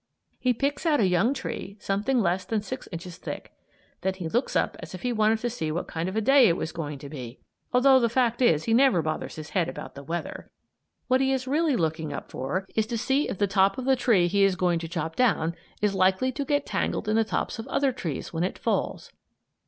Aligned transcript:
He 0.39 0.51
picks 0.51 0.83
out 0.87 0.99
a 0.99 1.05
young 1.05 1.31
tree 1.31 1.77
something 1.79 2.19
less 2.19 2.43
than 2.43 2.63
six 2.63 2.87
inches 2.91 3.17
thick. 3.17 3.53
Then 4.01 4.15
he 4.15 4.27
looks 4.27 4.55
up 4.55 4.75
as 4.79 4.95
if 4.95 5.03
he 5.03 5.13
wanted 5.13 5.37
to 5.41 5.49
see 5.51 5.71
what 5.71 5.87
kind 5.87 6.09
of 6.09 6.15
a 6.15 6.21
day 6.21 6.47
it 6.47 6.57
was 6.57 6.71
going 6.71 6.97
to 6.97 7.07
be; 7.07 7.37
although 7.71 7.99
the 7.99 8.09
fact 8.09 8.41
is 8.41 8.63
he 8.63 8.73
never 8.73 9.03
bothers 9.03 9.35
his 9.35 9.51
head 9.51 9.69
about 9.69 9.93
the 9.93 10.01
weather. 10.01 10.49
What 11.07 11.21
he 11.21 11.31
is 11.31 11.47
really 11.47 11.75
looking 11.75 12.11
up 12.13 12.31
for 12.31 12.65
is 12.73 12.87
to 12.87 12.97
see 12.97 13.29
if 13.29 13.37
the 13.37 13.45
top 13.45 13.77
of 13.77 13.85
the 13.85 13.95
tree 13.95 14.25
he 14.27 14.43
is 14.43 14.55
going 14.55 14.79
to 14.79 14.87
chop 14.87 15.15
down 15.15 15.53
is 15.83 15.93
likely 15.93 16.31
to 16.31 16.45
get 16.45 16.65
tangled 16.65 17.07
in 17.07 17.15
the 17.15 17.23
tops 17.23 17.59
of 17.59 17.67
other 17.67 17.91
trees 17.91 18.33
when 18.33 18.43
it 18.43 18.57
falls. 18.57 19.11